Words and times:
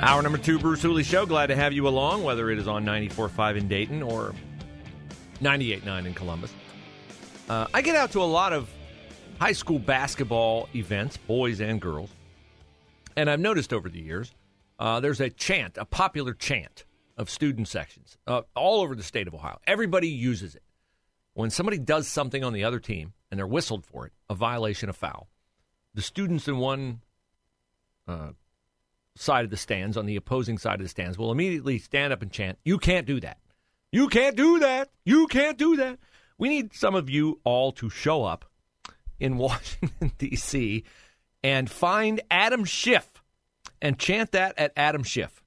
Hour 0.00 0.20
number 0.20 0.36
two, 0.36 0.58
Bruce 0.58 0.82
Hooley 0.82 1.02
Show. 1.02 1.24
Glad 1.24 1.46
to 1.46 1.56
have 1.56 1.72
you 1.72 1.88
along, 1.88 2.22
whether 2.22 2.50
it 2.50 2.58
is 2.58 2.68
on 2.68 2.84
94.5 2.84 3.56
in 3.56 3.66
Dayton 3.66 4.02
or 4.02 4.34
98.9 5.40 6.06
in 6.06 6.12
Columbus. 6.12 6.52
Uh, 7.48 7.66
I 7.72 7.80
get 7.80 7.96
out 7.96 8.12
to 8.12 8.20
a 8.20 8.24
lot 8.24 8.52
of 8.52 8.68
high 9.40 9.52
school 9.52 9.78
basketball 9.78 10.68
events, 10.74 11.16
boys 11.16 11.62
and 11.62 11.80
girls. 11.80 12.10
And 13.16 13.30
I've 13.30 13.40
noticed 13.40 13.72
over 13.72 13.88
the 13.88 13.98
years, 13.98 14.34
uh, 14.78 15.00
there's 15.00 15.20
a 15.20 15.30
chant, 15.30 15.78
a 15.78 15.86
popular 15.86 16.34
chant 16.34 16.84
of 17.16 17.30
student 17.30 17.66
sections 17.66 18.18
uh, 18.26 18.42
all 18.54 18.82
over 18.82 18.94
the 18.94 19.02
state 19.02 19.26
of 19.26 19.34
Ohio. 19.34 19.58
Everybody 19.66 20.08
uses 20.08 20.54
it. 20.54 20.62
When 21.32 21.48
somebody 21.48 21.78
does 21.78 22.06
something 22.06 22.44
on 22.44 22.52
the 22.52 22.64
other 22.64 22.80
team 22.80 23.14
and 23.30 23.38
they're 23.38 23.46
whistled 23.46 23.86
for 23.86 24.06
it, 24.06 24.12
a 24.28 24.34
violation, 24.34 24.90
of 24.90 24.96
foul, 24.96 25.28
the 25.94 26.02
students 26.02 26.48
in 26.48 26.58
one 26.58 27.00
uh, 28.06 28.32
side 29.16 29.44
of 29.44 29.50
the 29.50 29.56
stands, 29.56 29.96
on 29.96 30.06
the 30.06 30.16
opposing 30.16 30.58
side 30.58 30.80
of 30.80 30.84
the 30.84 30.88
stands, 30.88 31.18
will 31.18 31.32
immediately 31.32 31.78
stand 31.78 32.12
up 32.12 32.22
and 32.22 32.30
chant, 32.30 32.58
You 32.64 32.78
can't 32.78 33.06
do 33.06 33.20
that. 33.20 33.38
You 33.92 34.08
can't 34.08 34.36
do 34.36 34.58
that. 34.60 34.90
You 35.04 35.26
can't 35.26 35.58
do 35.58 35.76
that. 35.76 35.98
We 36.38 36.48
need 36.48 36.74
some 36.74 36.94
of 36.94 37.08
you 37.08 37.40
all 37.44 37.72
to 37.72 37.88
show 37.88 38.24
up 38.24 38.44
in 39.18 39.38
Washington, 39.38 40.12
D.C. 40.18 40.84
and 41.42 41.70
find 41.70 42.20
Adam 42.30 42.64
Schiff 42.64 43.22
and 43.80 43.98
chant 43.98 44.32
that 44.32 44.58
at 44.58 44.72
Adam 44.76 45.02
Schiff. 45.02 45.42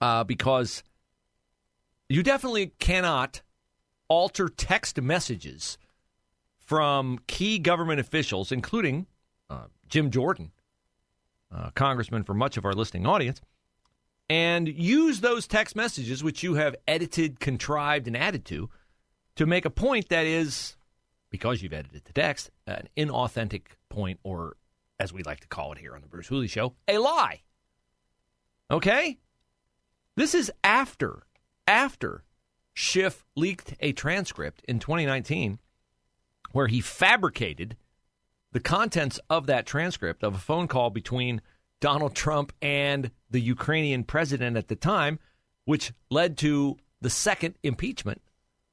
Uh, 0.00 0.22
because 0.22 0.84
you 2.08 2.22
definitely 2.22 2.72
cannot 2.78 3.42
alter 4.08 4.48
text 4.48 5.00
messages 5.00 5.76
from 6.56 7.18
key 7.26 7.58
government 7.58 7.98
officials, 7.98 8.52
including 8.52 9.06
uh, 9.50 9.64
Jim 9.88 10.10
Jordan, 10.10 10.52
uh, 11.54 11.70
congressman 11.74 12.24
for 12.24 12.34
much 12.34 12.56
of 12.56 12.64
our 12.64 12.72
listening 12.72 13.06
audience, 13.06 13.40
and 14.30 14.68
use 14.68 15.20
those 15.20 15.46
text 15.46 15.74
messages, 15.74 16.22
which 16.22 16.42
you 16.42 16.54
have 16.54 16.76
edited, 16.86 17.40
contrived, 17.40 18.06
and 18.06 18.16
added 18.16 18.44
to, 18.46 18.68
to 19.36 19.46
make 19.46 19.64
a 19.64 19.70
point 19.70 20.08
that 20.10 20.26
is, 20.26 20.76
because 21.30 21.62
you've 21.62 21.72
edited 21.72 22.04
the 22.04 22.12
text, 22.12 22.50
an 22.66 22.88
inauthentic 22.96 23.62
point, 23.88 24.20
or 24.22 24.56
as 24.98 25.12
we 25.12 25.22
like 25.22 25.40
to 25.40 25.48
call 25.48 25.72
it 25.72 25.78
here 25.78 25.94
on 25.94 26.02
the 26.02 26.08
Bruce 26.08 26.26
Hooley 26.26 26.48
Show, 26.48 26.74
a 26.86 26.98
lie. 26.98 27.42
Okay? 28.70 29.18
This 30.16 30.34
is 30.34 30.52
after, 30.62 31.22
after 31.66 32.24
Schiff 32.74 33.24
leaked 33.34 33.74
a 33.80 33.92
transcript 33.92 34.62
in 34.68 34.78
2019 34.78 35.58
where 36.52 36.66
he 36.66 36.80
fabricated 36.80 37.76
the 38.52 38.60
contents 38.60 39.20
of 39.28 39.46
that 39.46 39.66
transcript 39.66 40.22
of 40.22 40.34
a 40.34 40.38
phone 40.38 40.68
call 40.68 40.90
between 40.90 41.40
Donald 41.80 42.14
Trump 42.14 42.52
and 42.60 43.10
the 43.30 43.40
Ukrainian 43.40 44.04
president 44.04 44.56
at 44.56 44.68
the 44.68 44.76
time, 44.76 45.18
which 45.64 45.92
led 46.10 46.36
to 46.38 46.76
the 47.00 47.10
second 47.10 47.54
impeachment 47.62 48.22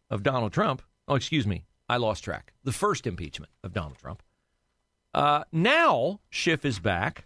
of 0.09 0.23
Donald 0.23 0.53
Trump. 0.53 0.81
Oh, 1.07 1.15
excuse 1.15 1.45
me. 1.45 1.65
I 1.87 1.97
lost 1.97 2.23
track. 2.23 2.53
The 2.63 2.71
first 2.71 3.05
impeachment 3.05 3.51
of 3.63 3.73
Donald 3.73 3.97
Trump. 3.97 4.23
Uh, 5.13 5.43
now, 5.51 6.19
Schiff 6.29 6.65
is 6.65 6.79
back 6.79 7.25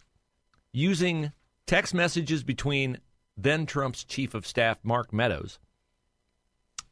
using 0.74 1.32
text 1.66 1.94
messages 1.94 2.44
between 2.44 3.00
then 3.38 3.66
Trump's 3.66 4.04
chief 4.04 4.34
of 4.34 4.46
staff, 4.46 4.80
Mark 4.84 5.14
Meadows, 5.14 5.60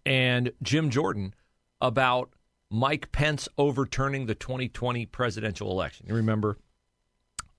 and 0.05 0.51
Jim 0.63 0.89
Jordan 0.89 1.35
about 1.81 2.31
Mike 2.69 3.11
Pence 3.11 3.47
overturning 3.57 4.25
the 4.25 4.35
2020 4.35 5.05
presidential 5.05 5.71
election. 5.71 6.05
You 6.07 6.15
remember 6.15 6.57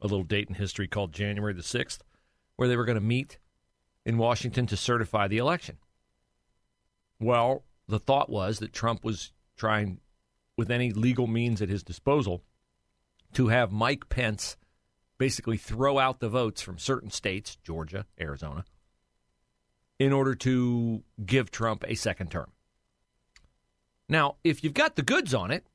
a 0.01 0.07
little 0.07 0.25
date 0.25 0.49
in 0.49 0.55
history 0.55 0.87
called 0.87 1.13
January 1.13 1.55
the 1.55 1.63
6th, 1.63 2.01
where 2.57 2.69
they 2.69 2.77
were 2.77 2.85
going 2.85 2.99
to 2.99 3.05
meet 3.05 3.39
in 4.05 4.19
Washington 4.19 4.67
to 4.67 4.77
certify 4.77 5.27
the 5.27 5.39
election. 5.39 5.79
Well, 7.19 7.65
the 7.89 7.99
thought 7.99 8.29
was 8.29 8.59
that 8.59 8.73
Trump 8.73 9.03
was 9.05 9.33
trying, 9.57 10.01
with 10.57 10.71
any 10.71 10.93
legal 10.93 11.27
means 11.27 11.63
at 11.63 11.69
his 11.69 11.83
disposal, 11.83 12.43
to 13.33 13.49
have 13.49 13.73
Mike 13.73 14.09
Pence 14.09 14.57
basically 15.17 15.57
throw 15.57 15.99
out 15.99 16.21
the 16.21 16.29
votes 16.29 16.61
from 16.63 16.79
certain 16.79 17.11
states, 17.11 17.57
Georgia, 17.57 18.07
Arizona, 18.21 18.65
in 19.99 20.13
order 20.13 20.35
to 20.35 21.03
give 21.25 21.51
Trump 21.51 21.85
a 21.89 21.95
second 21.95 22.31
term. 22.31 22.53
Now, 24.09 24.37
if 24.43 24.65
you've 24.65 24.75
got 24.75 24.97
the 24.97 25.03
goods 25.03 25.35
on 25.35 25.51
it, 25.51 25.67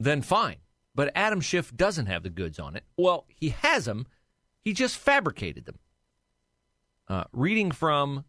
then 0.00 0.22
fine. 0.22 0.56
But 0.94 1.12
Adam 1.14 1.40
Schiff 1.40 1.76
doesn't 1.76 2.06
have 2.06 2.22
the 2.22 2.30
goods 2.30 2.58
on 2.58 2.74
it. 2.74 2.84
Well, 2.96 3.26
he 3.28 3.50
has 3.50 3.84
them. 3.84 4.06
He 4.62 4.72
just 4.72 4.96
fabricated 4.96 5.66
them. 5.66 5.78
Uh, 7.08 7.24
reading 7.32 7.70
from 7.70 8.24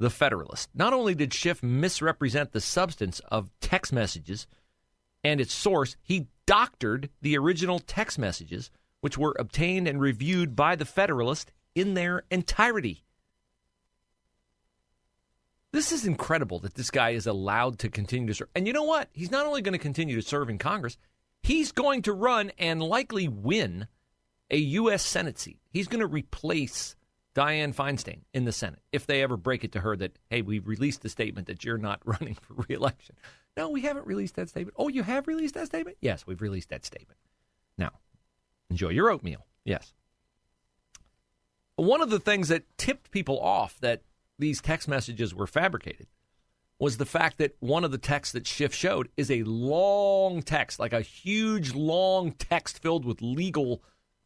the 0.00 0.10
Federalist, 0.10 0.70
not 0.74 0.92
only 0.92 1.14
did 1.14 1.32
Schiff 1.32 1.62
misrepresent 1.62 2.52
the 2.52 2.60
substance 2.60 3.20
of 3.28 3.50
text 3.60 3.92
messages 3.92 4.46
and 5.22 5.40
its 5.40 5.54
source, 5.54 5.96
he 6.02 6.26
doctored 6.46 7.10
the 7.22 7.38
original 7.38 7.78
text 7.78 8.18
messages, 8.18 8.70
which 9.00 9.16
were 9.16 9.36
obtained 9.38 9.86
and 9.86 10.00
reviewed 10.00 10.56
by 10.56 10.74
the 10.74 10.84
Federalist 10.84 11.52
in 11.74 11.94
their 11.94 12.24
entirety. 12.30 13.03
This 15.74 15.90
is 15.90 16.06
incredible 16.06 16.60
that 16.60 16.74
this 16.74 16.92
guy 16.92 17.10
is 17.10 17.26
allowed 17.26 17.80
to 17.80 17.88
continue 17.88 18.28
to 18.28 18.34
serve. 18.34 18.48
And 18.54 18.64
you 18.64 18.72
know 18.72 18.84
what? 18.84 19.08
He's 19.12 19.32
not 19.32 19.44
only 19.44 19.60
going 19.60 19.72
to 19.72 19.78
continue 19.80 20.14
to 20.14 20.22
serve 20.22 20.48
in 20.48 20.56
Congress, 20.56 20.96
he's 21.42 21.72
going 21.72 22.02
to 22.02 22.12
run 22.12 22.52
and 22.60 22.80
likely 22.80 23.26
win 23.26 23.88
a 24.52 24.56
U.S. 24.56 25.02
Senate 25.02 25.36
seat. 25.36 25.58
He's 25.68 25.88
going 25.88 26.00
to 26.00 26.06
replace 26.06 26.94
Dianne 27.34 27.74
Feinstein 27.74 28.20
in 28.32 28.44
the 28.44 28.52
Senate 28.52 28.78
if 28.92 29.04
they 29.04 29.20
ever 29.20 29.36
break 29.36 29.64
it 29.64 29.72
to 29.72 29.80
her 29.80 29.96
that, 29.96 30.16
hey, 30.30 30.42
we've 30.42 30.68
released 30.68 31.02
the 31.02 31.08
statement 31.08 31.48
that 31.48 31.64
you're 31.64 31.76
not 31.76 32.00
running 32.04 32.34
for 32.34 32.64
reelection. 32.68 33.16
No, 33.56 33.68
we 33.68 33.80
haven't 33.80 34.06
released 34.06 34.36
that 34.36 34.50
statement. 34.50 34.76
Oh, 34.78 34.86
you 34.86 35.02
have 35.02 35.26
released 35.26 35.54
that 35.54 35.66
statement? 35.66 35.96
Yes, 36.00 36.24
we've 36.24 36.40
released 36.40 36.68
that 36.68 36.84
statement. 36.84 37.18
Now, 37.76 37.90
enjoy 38.70 38.90
your 38.90 39.10
oatmeal. 39.10 39.44
Yes. 39.64 39.92
One 41.74 42.00
of 42.00 42.10
the 42.10 42.20
things 42.20 42.46
that 42.46 42.62
tipped 42.78 43.10
people 43.10 43.40
off 43.40 43.80
that 43.80 44.02
these 44.38 44.60
text 44.60 44.88
messages 44.88 45.34
were 45.34 45.46
fabricated 45.46 46.06
was 46.78 46.96
the 46.96 47.06
fact 47.06 47.38
that 47.38 47.56
one 47.60 47.84
of 47.84 47.92
the 47.92 47.98
texts 47.98 48.32
that 48.32 48.46
Schiff 48.46 48.74
showed 48.74 49.08
is 49.16 49.30
a 49.30 49.44
long 49.44 50.42
text, 50.42 50.78
like 50.78 50.92
a 50.92 51.00
huge 51.00 51.72
long 51.74 52.32
text 52.32 52.80
filled 52.80 53.04
with 53.04 53.22
legal 53.22 53.82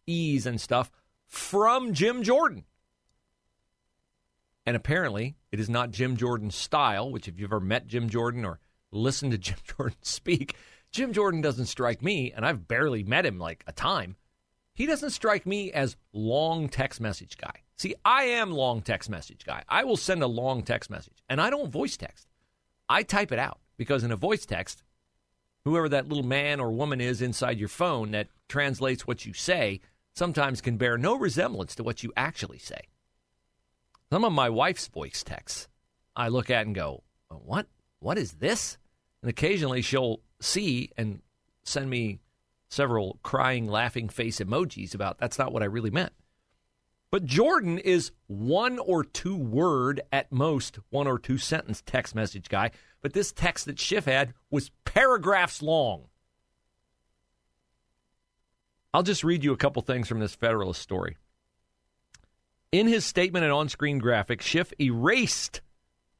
ease 0.06 0.46
and 0.46 0.60
stuff 0.60 0.90
from 1.26 1.92
Jim 1.92 2.22
Jordan. 2.22 2.64
And 4.64 4.76
apparently, 4.76 5.36
it 5.52 5.60
is 5.60 5.68
not 5.68 5.90
Jim 5.90 6.16
Jordan's 6.16 6.54
style, 6.54 7.10
which, 7.10 7.28
if 7.28 7.38
you've 7.38 7.52
ever 7.52 7.60
met 7.60 7.86
Jim 7.86 8.08
Jordan 8.08 8.44
or 8.44 8.60
listened 8.90 9.32
to 9.32 9.38
Jim 9.38 9.56
Jordan 9.76 9.98
speak, 10.02 10.56
Jim 10.90 11.12
Jordan 11.12 11.40
doesn't 11.40 11.66
strike 11.66 12.02
me, 12.02 12.32
and 12.32 12.44
I've 12.44 12.66
barely 12.66 13.02
met 13.02 13.26
him 13.26 13.38
like 13.38 13.62
a 13.66 13.72
time. 13.72 14.16
He 14.74 14.86
doesn't 14.86 15.10
strike 15.10 15.44
me 15.44 15.72
as 15.72 15.96
long 16.12 16.68
text 16.68 17.00
message 17.00 17.36
guy. 17.36 17.62
See, 17.78 17.94
I 18.04 18.24
am 18.24 18.50
long 18.50 18.82
text 18.82 19.08
message 19.08 19.44
guy. 19.44 19.62
I 19.68 19.84
will 19.84 19.96
send 19.96 20.22
a 20.22 20.26
long 20.26 20.62
text 20.62 20.90
message, 20.90 21.22
and 21.28 21.40
I 21.40 21.48
don't 21.48 21.70
voice 21.70 21.96
text. 21.96 22.26
I 22.88 23.04
type 23.04 23.30
it 23.30 23.38
out 23.38 23.60
because 23.76 24.02
in 24.02 24.10
a 24.10 24.16
voice 24.16 24.44
text, 24.44 24.82
whoever 25.64 25.88
that 25.88 26.08
little 26.08 26.24
man 26.24 26.58
or 26.58 26.72
woman 26.72 27.00
is 27.00 27.22
inside 27.22 27.58
your 27.58 27.68
phone 27.68 28.10
that 28.10 28.28
translates 28.48 29.06
what 29.06 29.24
you 29.24 29.32
say 29.32 29.80
sometimes 30.16 30.60
can 30.60 30.76
bear 30.76 30.98
no 30.98 31.16
resemblance 31.16 31.76
to 31.76 31.84
what 31.84 32.02
you 32.02 32.12
actually 32.16 32.58
say. 32.58 32.80
Some 34.10 34.24
of 34.24 34.32
my 34.32 34.50
wife's 34.50 34.88
voice 34.88 35.22
texts, 35.22 35.68
I 36.16 36.28
look 36.28 36.50
at 36.50 36.66
and 36.66 36.74
go, 36.74 37.04
"What? 37.28 37.68
What 38.00 38.18
is 38.18 38.32
this?" 38.32 38.76
And 39.22 39.30
occasionally 39.30 39.82
she'll 39.82 40.20
see 40.40 40.90
and 40.96 41.22
send 41.62 41.90
me 41.90 42.18
several 42.68 43.20
crying, 43.22 43.68
laughing 43.68 44.08
face 44.08 44.40
emojis 44.40 44.94
about 44.96 45.18
that's 45.18 45.38
not 45.38 45.52
what 45.52 45.62
I 45.62 45.66
really 45.66 45.90
meant. 45.90 46.12
But 47.10 47.24
Jordan 47.24 47.78
is 47.78 48.12
one 48.26 48.78
or 48.78 49.02
two 49.02 49.36
word 49.36 50.02
at 50.12 50.30
most, 50.30 50.78
one 50.90 51.06
or 51.06 51.18
two 51.18 51.38
sentence 51.38 51.82
text 51.84 52.14
message 52.14 52.48
guy. 52.48 52.70
But 53.00 53.14
this 53.14 53.32
text 53.32 53.66
that 53.66 53.78
Schiff 53.78 54.04
had 54.04 54.34
was 54.50 54.70
paragraphs 54.84 55.62
long. 55.62 56.04
I'll 58.92 59.02
just 59.02 59.24
read 59.24 59.44
you 59.44 59.52
a 59.52 59.56
couple 59.56 59.80
things 59.82 60.08
from 60.08 60.20
this 60.20 60.34
Federalist 60.34 60.82
story. 60.82 61.16
In 62.72 62.86
his 62.86 63.06
statement 63.06 63.44
and 63.44 63.52
on 63.52 63.68
screen 63.70 63.98
graphic, 63.98 64.42
Schiff 64.42 64.72
erased 64.78 65.62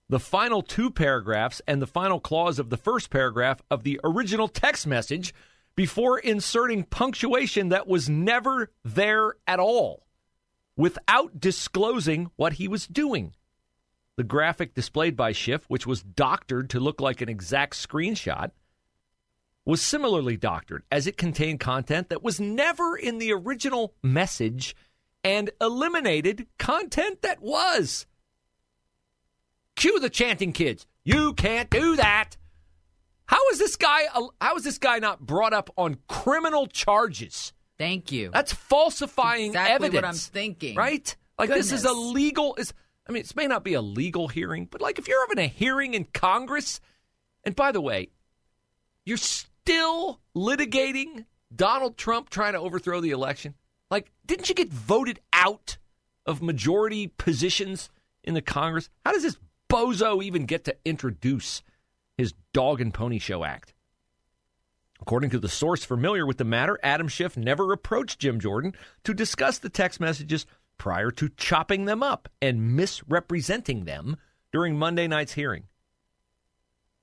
the 0.09 0.21
final 0.21 0.63
two 0.63 0.91
paragraphs 0.91 1.61
and 1.67 1.83
the 1.83 1.87
final 1.87 2.21
clause 2.21 2.59
of 2.59 2.71
the 2.71 2.79
first 2.79 3.11
paragraph 3.11 3.61
of 3.71 3.83
the 3.83 4.01
original 4.03 4.49
text 4.49 4.87
message 4.87 5.35
before 5.77 6.19
inserting 6.19 6.85
punctuation 6.85 7.69
that 7.69 7.87
was 7.87 8.09
never 8.09 8.71
there 8.85 9.35
at 9.47 9.61
all 9.61 10.08
without 10.79 11.41
disclosing 11.41 12.31
what 12.37 12.55
he 12.55 12.69
was 12.69 12.87
doing. 12.87 13.35
The 14.17 14.25
graphic 14.25 14.75
displayed 14.75 15.17
by 15.17 15.33
Schiff, 15.33 15.65
which 15.69 15.87
was 15.87 16.03
doctored 16.03 16.71
to 16.71 16.81
look 16.81 17.01
like 17.01 17.21
an 17.21 17.29
exact 17.29 17.75
screenshot, 17.75 18.53
was 19.67 19.83
similarly 19.83 20.37
doctored 20.37 20.85
as 20.91 21.07
it 21.07 21.19
contained 21.19 21.61
content 21.61 22.09
that 22.09 22.23
was 22.23 22.41
never 22.41 22.97
in 22.97 23.19
the 23.19 23.33
original 23.33 23.95
message 24.03 24.75
and 25.23 25.51
eliminated 25.61 26.47
content 26.59 27.23
that 27.23 27.43
was. 27.43 28.07
Cue 29.77 30.01
the 30.01 30.09
chanting 30.09 30.53
kids. 30.53 30.87
You 31.05 31.35
can't 31.35 31.71
do 31.71 31.97
that. 31.97 32.37
How 33.27 33.47
is 33.53 33.59
this 33.59 33.77
guy 33.77 34.05
how 34.41 34.57
is 34.57 34.65
this 34.65 34.79
guy 34.79 35.01
not 35.01 35.27
brought 35.27 35.53
up 35.53 35.71
on 35.77 35.99
criminal 36.09 36.67
charges? 36.67 37.53
Thank 37.79 38.13
you. 38.13 38.31
That's 38.33 38.53
falsifying 38.53 39.47
exactly 39.47 39.75
evidence. 39.75 39.95
what 39.95 40.05
I'm 40.05 40.15
thinking. 40.15 40.77
Right? 40.77 41.17
Like 41.39 41.49
Goodness. 41.49 41.71
this 41.71 41.81
is 41.81 41.85
a 41.85 41.93
legal 41.93 42.57
is 42.57 42.75
I 43.09 43.13
mean, 43.13 43.23
this 43.23 43.37
may 43.37 43.47
not 43.47 43.65
be 43.65 43.75
a 43.75 43.81
legal 43.81 44.29
hearing, 44.29 44.67
but 44.67 44.81
like 44.81 44.99
if 44.99 45.09
you're 45.09 45.27
having 45.27 45.43
a 45.43 45.49
hearing 45.49 45.95
in 45.95 46.05
Congress, 46.05 46.81
and 47.45 47.57
by 47.57 47.73
the 47.73 47.81
way, 47.81 48.11
you're 49.07 49.17
still 49.17 50.21
litigating 50.37 51.25
Donald 51.55 51.97
Trump 51.97 52.29
trying 52.29 52.53
to 52.53 52.59
overthrow 52.61 53.01
the 53.01 53.11
election. 53.11 53.55
Like, 53.91 54.11
didn't 54.27 54.49
you 54.51 54.55
get 54.55 54.71
voted 54.71 55.21
out 55.33 55.79
of 56.27 56.43
majority 56.43 57.07
positions 57.07 57.89
in 58.23 58.35
the 58.35 58.43
Congress? 58.43 58.91
How 59.07 59.13
does 59.13 59.23
this 59.23 59.39
bozo 59.71 60.23
even 60.23 60.45
get 60.45 60.65
to 60.65 60.77
introduce 60.85 61.63
his 62.19 62.35
dog 62.53 62.83
and 62.83 62.93
pony 62.93 63.19
show 63.19 63.45
act? 63.45 63.73
According 65.09 65.31
to 65.31 65.39
the 65.39 65.49
source 65.49 65.87
familiar 65.87 66.27
with 66.27 66.37
the 66.37 66.45
matter, 66.45 66.79
Adam 66.83 67.09
Schiff 67.09 67.35
never 67.35 67.73
approached 67.73 68.19
Jim 68.19 68.39
Jordan 68.39 68.75
to 69.05 69.15
discuss 69.15 69.57
the 69.57 69.71
text 69.71 70.01
messages 70.01 70.45
prior 70.77 71.11
to 71.13 71.31
chopping 71.31 71.87
them 71.87 72.03
up 72.03 72.29
and 72.43 72.77
misrepresenting 72.77 73.87
them 73.87 74.19
during 74.53 74.79
Monday 74.79 75.09
night's 75.09 75.33
hearing. 75.33 75.65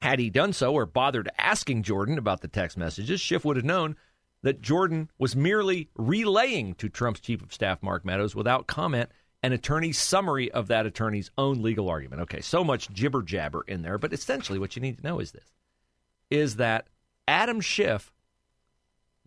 Had 0.04 0.20
he 0.20 0.30
done 0.30 0.54
so 0.54 0.76
or 0.76 0.86
bothered 0.86 1.32
asking 1.40 1.82
Jordan 1.82 2.20
about 2.20 2.42
the 2.42 2.48
text 2.48 2.78
messages, 2.78 3.20
Schiff 3.20 3.44
would 3.44 3.56
have 3.56 3.66
known 3.66 3.96
that 4.44 4.62
Jordan 4.62 5.10
was 5.18 5.36
merely 5.36 5.90
relaying 5.96 6.76
to 6.76 6.90
Trump's 6.90 7.22
chief 7.22 7.42
of 7.42 7.52
staff, 7.52 7.82
Mark 7.82 8.06
Meadows, 8.06 8.36
without 8.36 8.68
comment, 8.68 9.10
an 9.42 9.52
attorney's 9.52 9.98
summary 9.98 10.52
of 10.52 10.68
that 10.68 10.86
attorney's 10.86 11.32
own 11.40 11.64
legal 11.64 11.90
argument. 11.90 12.22
Okay, 12.22 12.42
so 12.42 12.64
much 12.64 12.88
jibber 12.92 13.24
jabber 13.24 13.64
in 13.68 13.82
there, 13.82 13.98
but 13.98 14.14
essentially 14.14 14.60
what 14.60 14.76
you 14.76 14.82
need 14.84 15.00
to 15.00 15.04
know 15.04 15.18
is 15.18 15.32
this 15.32 15.52
is 16.32 16.58
that 16.58 16.88
Adam 17.28 17.62
Schiff 17.62 18.14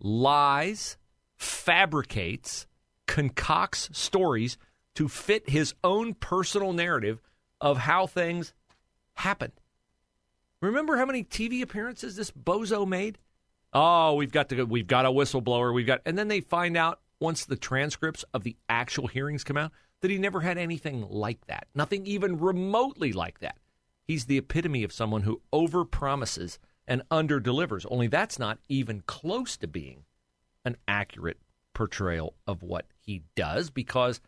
lies, 0.00 0.96
fabricates, 1.36 2.66
concocts 3.06 3.88
stories 3.92 4.58
to 4.94 5.08
fit 5.08 5.48
his 5.48 5.74
own 5.82 6.14
personal 6.14 6.72
narrative 6.72 7.20
of 7.60 7.78
how 7.78 8.06
things 8.06 8.52
happened. 9.14 9.52
Remember 10.60 10.96
how 10.96 11.06
many 11.06 11.22
TV 11.24 11.62
appearances 11.62 12.16
this 12.16 12.30
bozo 12.30 12.86
made? 12.86 13.18
Oh, 13.72 14.14
we've 14.14 14.32
got 14.32 14.48
to 14.48 14.64
we've 14.64 14.86
got 14.86 15.06
a 15.06 15.10
whistleblower, 15.10 15.72
we've 15.74 15.86
got 15.86 16.00
and 16.06 16.18
then 16.18 16.28
they 16.28 16.40
find 16.40 16.76
out 16.76 17.00
once 17.20 17.44
the 17.44 17.56
transcripts 17.56 18.24
of 18.32 18.44
the 18.44 18.56
actual 18.68 19.08
hearings 19.08 19.44
come 19.44 19.56
out 19.56 19.72
that 20.00 20.10
he 20.10 20.18
never 20.18 20.40
had 20.40 20.58
anything 20.58 21.06
like 21.08 21.46
that. 21.46 21.66
Nothing 21.74 22.06
even 22.06 22.38
remotely 22.38 23.12
like 23.12 23.40
that. 23.40 23.58
He's 24.04 24.24
the 24.24 24.38
epitome 24.38 24.84
of 24.84 24.92
someone 24.92 25.22
who 25.22 25.42
overpromises 25.52 26.58
and 26.88 27.08
underdelivers. 27.10 27.86
Only 27.88 28.08
that's 28.08 28.38
not 28.38 28.58
even 28.68 29.02
close 29.02 29.56
to 29.58 29.68
being 29.68 30.04
an 30.64 30.76
accurate 30.88 31.38
portrayal 31.74 32.34
of 32.46 32.62
what 32.64 32.86
he 32.98 33.22
does 33.36 33.70
because 33.70 34.20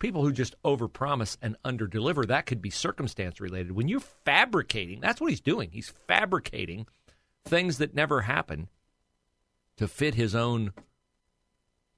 people 0.00 0.22
who 0.22 0.32
just 0.32 0.60
overpromise 0.64 1.36
and 1.40 1.56
underdeliver 1.64 2.26
that 2.26 2.46
could 2.46 2.60
be 2.60 2.70
circumstance 2.70 3.40
related. 3.40 3.72
When 3.72 3.86
you're 3.86 4.00
fabricating, 4.00 5.00
that's 5.00 5.20
what 5.20 5.30
he's 5.30 5.40
doing. 5.40 5.70
He's 5.70 5.92
fabricating 6.08 6.86
things 7.44 7.78
that 7.78 7.94
never 7.94 8.22
happen 8.22 8.68
to 9.76 9.86
fit 9.86 10.14
his 10.14 10.34
own 10.34 10.72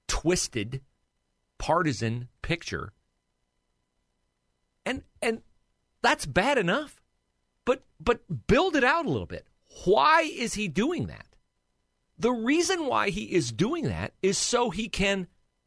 twisted 0.08 0.82
partisan 1.58 2.28
picture. 2.42 2.92
And 4.84 5.04
and 5.22 5.42
that's 6.02 6.26
bad 6.26 6.58
enough. 6.58 7.00
But 7.64 7.84
but 8.00 8.46
build 8.48 8.74
it 8.76 8.84
out 8.84 9.06
a 9.06 9.10
little 9.10 9.26
bit. 9.26 9.46
Why 9.84 10.22
is 10.22 10.54
he 10.54 10.68
doing 10.68 11.06
that? 11.06 11.26
The 12.18 12.32
reason 12.32 12.86
why 12.86 13.10
he 13.10 13.32
is 13.32 13.52
doing 13.52 13.84
that 13.84 14.14
is 14.22 14.38
so 14.38 14.70
he 14.70 14.88
can 14.88 15.26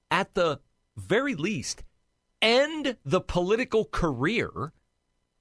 at 0.10 0.34
the 0.36 0.60
very 0.96 1.36
least 1.36 1.84
end 2.42 2.98
the 3.04 3.22
political 3.22 3.86
career 3.86 4.72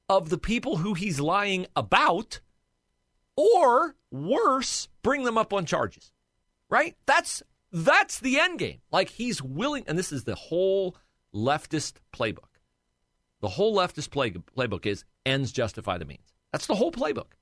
of 0.08 0.28
the 0.30 0.38
people 0.38 0.78
who 0.78 0.94
he's 0.94 1.20
lying 1.20 1.66
about 1.76 2.40
or 3.36 3.94
worse 4.10 4.88
bring 5.02 5.24
them 5.24 5.38
up 5.38 5.52
on 5.52 5.66
charges 5.66 6.14
right? 6.74 6.96
That's 7.06 7.42
that's 7.72 8.18
the 8.18 8.38
end 8.38 8.58
game. 8.58 8.80
Like 8.90 9.10
he's 9.10 9.40
willing 9.42 9.84
and 9.86 9.98
this 9.98 10.12
is 10.12 10.24
the 10.24 10.34
whole 10.34 10.96
leftist 11.34 11.94
playbook. 12.12 12.58
The 13.40 13.48
whole 13.48 13.76
leftist 13.76 14.10
play, 14.10 14.30
playbook 14.30 14.86
is 14.86 15.04
ends 15.24 15.52
justify 15.52 15.98
the 15.98 16.04
means. 16.04 16.34
That's 16.52 16.66
the 16.66 16.74
whole 16.74 16.92
playbook 16.92 17.32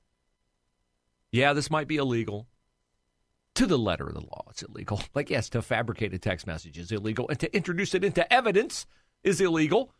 yeah 1.33 1.51
this 1.51 1.69
might 1.69 1.89
be 1.89 1.97
illegal 1.97 2.47
to 3.55 3.65
the 3.65 3.77
letter 3.77 4.07
of 4.07 4.13
the 4.13 4.21
law 4.21 4.45
it's 4.49 4.63
illegal 4.63 5.01
like 5.13 5.29
yes 5.29 5.49
to 5.49 5.61
fabricate 5.61 6.13
a 6.13 6.17
text 6.17 6.47
message 6.47 6.77
is 6.77 6.91
illegal 6.91 7.27
and 7.27 7.39
to 7.39 7.53
introduce 7.53 7.93
it 7.93 8.05
into 8.05 8.31
evidence 8.31 8.85
is 9.23 9.41
illegal 9.41 9.91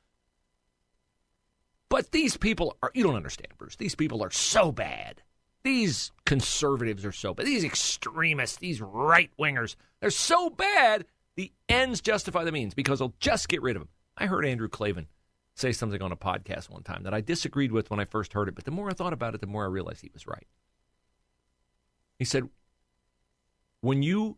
but 1.89 2.11
these 2.11 2.37
people 2.37 2.77
are 2.81 2.91
you 2.93 3.03
don't 3.03 3.15
understand 3.15 3.49
bruce 3.57 3.75
these 3.75 3.95
people 3.95 4.23
are 4.23 4.31
so 4.31 4.71
bad 4.71 5.21
these 5.63 6.11
conservatives 6.25 7.05
are 7.05 7.11
so 7.11 7.33
bad. 7.33 7.45
These 7.45 7.63
extremists, 7.63 8.57
these 8.57 8.81
right 8.81 9.31
wingers, 9.39 9.75
they're 10.01 10.09
so 10.09 10.49
bad. 10.49 11.05
The 11.35 11.51
ends 11.69 12.01
justify 12.01 12.43
the 12.43 12.51
means 12.51 12.73
because 12.73 12.99
they'll 12.99 13.15
just 13.19 13.47
get 13.47 13.61
rid 13.61 13.75
of 13.75 13.81
them. 13.81 13.89
I 14.17 14.25
heard 14.27 14.45
Andrew 14.45 14.67
Klavan 14.67 15.07
say 15.55 15.71
something 15.71 16.01
on 16.01 16.11
a 16.11 16.17
podcast 16.17 16.69
one 16.69 16.83
time 16.83 17.03
that 17.03 17.13
I 17.13 17.21
disagreed 17.21 17.71
with 17.71 17.89
when 17.89 17.99
I 17.99 18.05
first 18.05 18.33
heard 18.33 18.47
it, 18.47 18.55
but 18.55 18.65
the 18.65 18.71
more 18.71 18.89
I 18.89 18.93
thought 18.93 19.13
about 19.13 19.35
it, 19.35 19.41
the 19.41 19.47
more 19.47 19.63
I 19.63 19.67
realized 19.67 20.01
he 20.01 20.11
was 20.13 20.27
right. 20.27 20.45
He 22.23 22.25
said, 22.25 22.47
when 23.81 24.01
you 24.01 24.37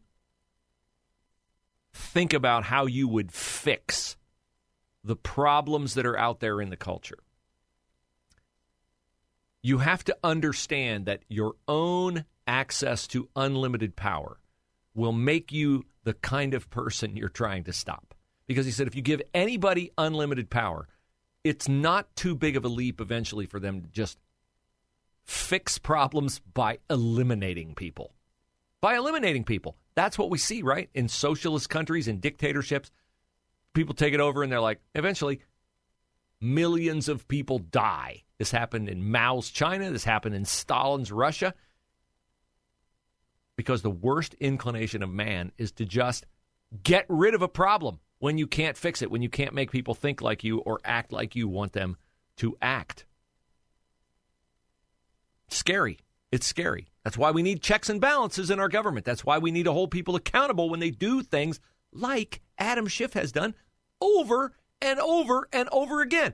think 1.94 2.34
about 2.34 2.64
how 2.64 2.88
you 2.88 3.08
would 3.08 3.32
fix 3.32 4.18
the 5.04 5.16
problems 5.16 5.94
that 5.94 6.08
are 6.08 6.18
out 6.18 6.40
there 6.40 6.60
in 6.62 6.72
the 6.72 6.78
culture, 6.78 7.20
you 9.62 9.78
have 9.78 10.04
to 10.06 10.18
understand 10.24 11.06
that 11.06 11.22
your 11.30 11.54
own 11.68 12.26
access 12.48 13.06
to 13.10 13.30
unlimited 13.36 13.96
power 13.96 14.40
will 14.96 15.14
make 15.14 15.52
you 15.52 15.86
the 16.06 16.16
kind 16.16 16.56
of 16.56 16.72
person 16.72 17.16
you're 17.16 17.30
trying 17.30 17.66
to 17.66 17.72
stop. 17.72 18.16
Because 18.48 18.66
he 18.66 18.72
said 18.72 18.88
if 18.88 18.96
you 18.96 19.04
give 19.04 19.22
anybody 19.32 19.92
unlimited 19.96 20.50
power, 20.50 20.88
it's 21.44 21.70
not 21.70 22.16
too 22.16 22.34
big 22.34 22.58
of 22.58 22.66
a 22.66 22.68
leap 22.68 23.00
eventually 23.00 23.46
for 23.46 23.60
them 23.60 23.84
to 23.84 23.88
just 23.90 24.18
fix 25.26 25.78
problems 25.78 26.40
by 26.54 26.78
eliminating 26.90 27.76
people. 27.76 28.14
By 28.82 28.96
eliminating 28.96 29.44
people. 29.44 29.76
That's 29.96 30.18
what 30.18 30.30
we 30.30 30.38
see, 30.38 30.62
right? 30.62 30.90
In 30.94 31.08
socialist 31.08 31.70
countries, 31.70 32.08
and 32.08 32.22
dictatorships, 32.22 32.92
people 33.74 33.96
take 33.96 34.14
it 34.14 34.20
over 34.20 34.44
and 34.44 34.52
they're 34.52 34.60
like, 34.60 34.82
eventually, 34.94 35.42
millions 36.42 37.10
of 37.10 37.28
people 37.28 37.60
die. 37.60 38.24
This 38.38 38.52
happened 38.52 38.90
in 38.90 39.10
Mao's 39.12 39.50
China. 39.50 39.92
This 39.92 40.04
happened 40.04 40.36
in 40.36 40.46
Stalin's 40.46 41.12
Russia. 41.12 41.54
Because 43.56 43.82
the 43.82 43.90
worst 43.90 44.34
inclination 44.36 45.02
of 45.02 45.10
man 45.10 45.52
is 45.58 45.72
to 45.74 45.86
just 45.86 46.26
get 46.84 47.06
rid 47.08 47.34
of 47.34 47.42
a 47.42 47.48
problem 47.48 48.00
when 48.20 48.38
you 48.38 48.48
can't 48.48 48.76
fix 48.76 49.02
it, 49.02 49.10
when 49.10 49.22
you 49.22 49.30
can't 49.30 49.54
make 49.54 49.72
people 49.72 49.94
think 49.94 50.22
like 50.22 50.44
you 50.44 50.60
or 50.60 50.80
act 50.84 51.12
like 51.12 51.36
you 51.36 51.48
want 51.48 51.72
them 51.72 51.96
to 52.38 52.58
act. 52.62 53.06
Scary. 55.50 56.00
It's 56.32 56.48
scary. 56.48 56.88
That's 57.04 57.18
why 57.18 57.32
we 57.32 57.44
need 57.44 57.62
checks 57.62 57.90
and 57.90 58.02
balances 58.02 58.50
in 58.50 58.60
our 58.60 58.68
government. 58.68 59.06
That's 59.06 59.24
why 59.24 59.38
we 59.38 59.52
need 59.52 59.64
to 59.64 59.74
hold 59.74 59.92
people 59.92 60.16
accountable 60.16 60.70
when 60.70 60.80
they 60.80 60.92
do 60.92 61.22
things 61.22 61.60
like 61.94 62.42
Adam 62.58 62.88
Schiff 62.88 63.14
has 63.14 63.32
done 63.32 63.56
over 64.02 64.54
and 64.82 65.00
over 65.00 65.48
and 65.54 65.70
over 65.72 66.02
again. 66.02 66.34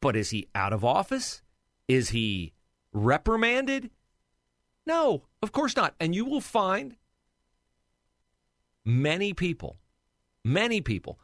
But 0.00 0.16
is 0.16 0.30
he 0.30 0.48
out 0.54 0.72
of 0.72 0.84
office? 0.84 1.42
Is 1.88 2.10
he 2.10 2.52
reprimanded? 2.92 3.90
No, 4.84 5.24
of 5.42 5.52
course 5.52 5.76
not. 5.76 5.94
And 6.00 6.14
you 6.14 6.24
will 6.24 6.40
find 6.40 6.96
many 8.84 9.32
people, 9.32 9.78
many 10.44 10.80
people 10.80 11.18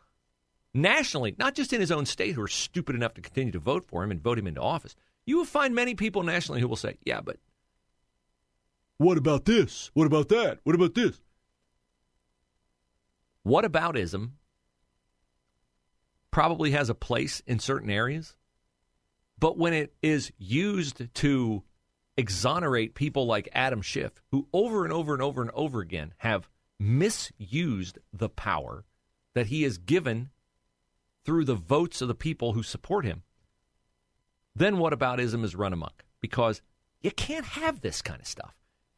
nationally, 0.73 1.35
not 1.39 1.55
just 1.55 1.73
in 1.73 1.81
his 1.81 1.91
own 1.91 2.07
state, 2.07 2.35
who 2.35 2.43
are 2.43 2.49
stupid 2.49 2.95
enough 2.95 3.15
to 3.15 3.21
continue 3.21 3.53
to 3.53 3.59
vote 3.59 3.85
for 3.89 4.05
him 4.05 4.11
and 4.11 4.23
vote 4.23 4.39
him 4.39 4.47
into 4.47 4.61
office. 4.61 4.95
You 5.29 5.37
will 5.37 5.45
find 5.45 5.75
many 5.75 5.95
people 5.95 6.23
nationally 6.23 6.63
who 6.63 6.69
will 6.69 6.77
say, 6.77 6.97
yeah, 7.05 7.21
but 7.21 7.37
what 8.97 9.19
about 9.19 9.45
this? 9.45 9.91
What 9.93 10.07
about 10.07 10.31
that? 10.31 10.61
What 10.65 10.75
about 10.75 10.95
this? 10.95 11.21
What 13.43 13.67
aboutism 13.67 14.31
probably 16.31 16.71
has 16.71 16.89
a 16.89 16.95
place 16.95 17.43
in 17.47 17.59
certain 17.59 17.91
areas, 17.91 18.37
but 19.39 19.59
when 19.59 19.75
it 19.75 19.93
is 20.01 20.33
used 20.39 21.13
to 21.17 21.63
exonerate 22.17 22.95
people 22.95 23.27
like 23.27 23.51
Adam 23.53 23.83
Schiff, 23.83 24.23
who 24.31 24.49
over 24.55 24.85
and 24.85 24.95
over 24.95 25.13
and 25.13 25.21
over 25.21 25.43
and 25.43 25.51
over 25.51 25.83
again 25.83 26.15
have 26.17 26.49
misused 26.81 27.99
the 28.15 28.31
power 28.31 28.87
that 29.35 29.49
he 29.49 29.65
has 29.65 29.77
given 29.77 30.31
through 31.27 31.45
the 31.45 31.55
votes 31.55 32.01
of 32.01 32.09
the 32.09 32.15
people 32.15 32.55
who 32.55 32.63
support 32.63 33.05
him, 33.05 33.25
then 34.59 34.79
what 34.79 34.93
aboutism 34.93 35.45
is 35.45 35.55
run 35.55 35.73
amok? 35.73 36.05
Because 36.21 36.63
you 37.03 37.11
can't 37.11 37.45
have 37.45 37.81
this 37.81 38.03
kind 38.03 38.21
of 38.21 38.27
stuff. 38.27 38.55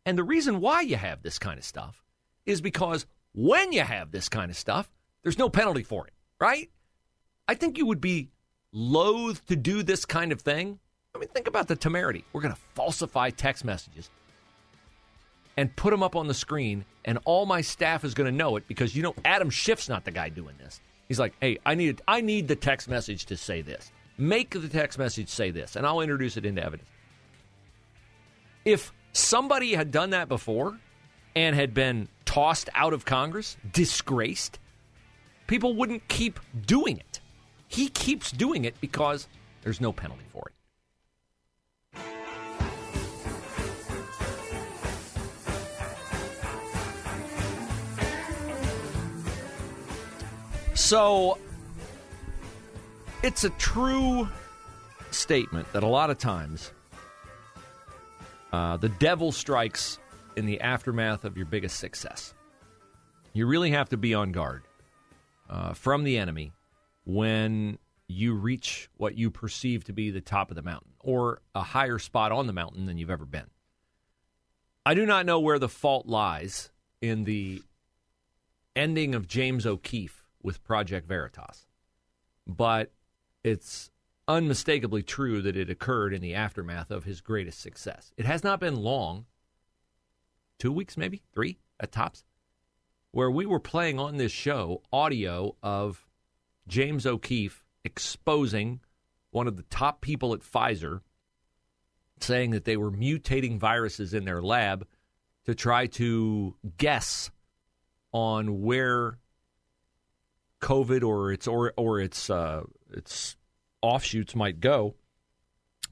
And 0.06 0.16
the 0.16 0.24
reason 0.24 0.60
why 0.60 0.80
you 0.80 0.96
have 0.96 1.22
this 1.22 1.38
kind 1.38 1.58
of 1.58 1.64
stuff 1.64 2.02
is 2.46 2.60
because 2.60 3.06
when 3.32 3.72
you 3.72 3.82
have 3.82 4.10
this 4.10 4.28
kind 4.28 4.50
of 4.50 4.56
stuff, 4.56 4.90
there's 5.22 5.38
no 5.38 5.48
penalty 5.48 5.82
for 5.82 6.06
it, 6.06 6.12
right? 6.40 6.70
I 7.46 7.54
think 7.54 7.78
you 7.78 7.86
would 7.86 8.00
be 8.00 8.28
loath 8.72 9.44
to 9.46 9.56
do 9.56 9.82
this 9.82 10.04
kind 10.04 10.32
of 10.32 10.40
thing. 10.40 10.78
I 11.14 11.18
mean, 11.18 11.28
think 11.28 11.48
about 11.48 11.68
the 11.68 11.76
temerity. 11.76 12.24
We're 12.32 12.40
going 12.40 12.54
to 12.54 12.60
falsify 12.74 13.30
text 13.30 13.64
messages 13.64 14.10
and 15.56 15.74
put 15.76 15.90
them 15.90 16.02
up 16.02 16.16
on 16.16 16.28
the 16.28 16.34
screen, 16.34 16.84
and 17.04 17.18
all 17.24 17.44
my 17.46 17.60
staff 17.60 18.04
is 18.04 18.14
going 18.14 18.30
to 18.30 18.36
know 18.36 18.56
it 18.56 18.66
because 18.68 18.94
you 18.94 19.02
know 19.02 19.14
Adam 19.24 19.50
Schiff's 19.50 19.88
not 19.88 20.04
the 20.04 20.10
guy 20.10 20.28
doing 20.28 20.54
this. 20.58 20.80
He's 21.08 21.18
like, 21.18 21.34
"Hey, 21.40 21.58
I 21.66 21.74
need 21.74 22.00
I 22.06 22.20
need 22.20 22.48
the 22.48 22.56
text 22.56 22.88
message 22.88 23.26
to 23.26 23.36
say 23.36 23.60
this. 23.60 23.90
Make 24.20 24.50
the 24.50 24.68
text 24.68 24.98
message 24.98 25.30
say 25.30 25.50
this, 25.50 25.76
and 25.76 25.86
I'll 25.86 26.02
introduce 26.02 26.36
it 26.36 26.44
into 26.44 26.62
evidence." 26.62 26.88
If 28.66 28.92
somebody 29.12 29.72
had 29.72 29.90
done 29.90 30.10
that 30.10 30.28
before 30.28 30.78
and 31.34 31.56
had 31.56 31.72
been 31.72 32.08
tossed 32.26 32.68
out 32.74 32.92
of 32.92 33.06
Congress, 33.06 33.56
disgraced, 33.72 34.58
people 35.46 35.74
wouldn't 35.74 36.06
keep 36.08 36.38
doing 36.66 36.98
it. 36.98 37.20
He 37.66 37.88
keeps 37.88 38.30
doing 38.30 38.66
it 38.66 38.78
because 38.80 39.26
there's 39.62 39.80
no 39.80 39.90
penalty 39.90 40.26
for 40.30 40.48
it. 40.48 40.54
So 50.74 51.38
it's 53.22 53.44
a 53.44 53.50
true 53.50 54.26
statement 55.10 55.70
that 55.72 55.82
a 55.82 55.86
lot 55.86 56.08
of 56.08 56.18
times 56.18 56.72
uh, 58.52 58.76
the 58.78 58.88
devil 58.88 59.30
strikes 59.30 59.98
in 60.36 60.46
the 60.46 60.60
aftermath 60.60 61.24
of 61.24 61.36
your 61.36 61.46
biggest 61.46 61.78
success. 61.78 62.34
You 63.32 63.46
really 63.46 63.70
have 63.72 63.90
to 63.90 63.96
be 63.96 64.14
on 64.14 64.32
guard 64.32 64.62
uh, 65.48 65.74
from 65.74 66.04
the 66.04 66.16
enemy 66.16 66.52
when 67.04 67.78
you 68.08 68.34
reach 68.34 68.88
what 68.96 69.16
you 69.16 69.30
perceive 69.30 69.84
to 69.84 69.92
be 69.92 70.10
the 70.10 70.20
top 70.20 70.50
of 70.50 70.56
the 70.56 70.62
mountain 70.62 70.92
or 71.00 71.42
a 71.54 71.62
higher 71.62 71.98
spot 71.98 72.32
on 72.32 72.46
the 72.46 72.52
mountain 72.52 72.86
than 72.86 72.96
you've 72.96 73.10
ever 73.10 73.26
been. 73.26 73.50
I 74.84 74.94
do 74.94 75.04
not 75.04 75.26
know 75.26 75.38
where 75.38 75.58
the 75.58 75.68
fault 75.68 76.06
lies 76.06 76.70
in 77.02 77.24
the 77.24 77.62
ending 78.74 79.14
of 79.14 79.28
James 79.28 79.66
O'Keefe 79.66 80.24
with 80.42 80.64
Project 80.64 81.06
Veritas, 81.06 81.66
but 82.46 82.90
it's 83.42 83.90
unmistakably 84.28 85.02
true 85.02 85.42
that 85.42 85.56
it 85.56 85.70
occurred 85.70 86.14
in 86.14 86.20
the 86.20 86.34
aftermath 86.34 86.90
of 86.90 87.04
his 87.04 87.20
greatest 87.20 87.60
success. 87.60 88.12
It 88.16 88.26
has 88.26 88.44
not 88.44 88.60
been 88.60 88.76
long, 88.76 89.26
two 90.58 90.72
weeks 90.72 90.96
maybe, 90.96 91.22
three 91.32 91.58
at 91.80 91.92
tops, 91.92 92.24
where 93.10 93.30
we 93.30 93.46
were 93.46 93.60
playing 93.60 93.98
on 93.98 94.16
this 94.16 94.32
show 94.32 94.82
audio 94.92 95.56
of 95.62 96.06
James 96.68 97.06
O'Keefe 97.06 97.64
exposing 97.84 98.80
one 99.30 99.48
of 99.48 99.56
the 99.56 99.64
top 99.64 100.00
people 100.00 100.34
at 100.34 100.40
Pfizer, 100.40 101.00
saying 102.20 102.50
that 102.50 102.64
they 102.64 102.76
were 102.76 102.90
mutating 102.90 103.58
viruses 103.58 104.14
in 104.14 104.24
their 104.24 104.42
lab 104.42 104.86
to 105.46 105.54
try 105.54 105.86
to 105.86 106.54
guess 106.76 107.30
on 108.12 108.60
where 108.62 109.18
COVID 110.60 111.02
or 111.02 111.32
its 111.32 111.46
or 111.46 111.72
or 111.76 112.00
its 112.00 112.30
uh, 112.30 112.62
its 112.92 113.36
offshoots 113.82 114.34
might 114.34 114.60
go, 114.60 114.94